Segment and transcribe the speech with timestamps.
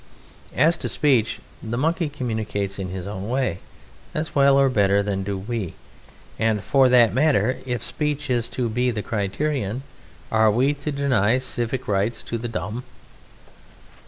[0.55, 3.59] As to speech, the Monkey communicates in his own way
[4.15, 5.75] as well or better than do we,
[6.39, 9.83] and for that matter, if speech is to be the criterion,
[10.31, 12.83] are we to deny civic rights to the Dumb?